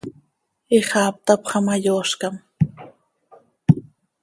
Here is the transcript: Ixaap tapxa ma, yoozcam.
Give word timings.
Ixaap 0.77 1.15
tapxa 1.25 1.59
ma, 1.65 1.75
yoozcam. 1.85 2.35